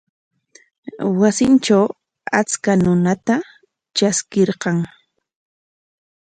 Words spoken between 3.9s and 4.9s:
traskirqan.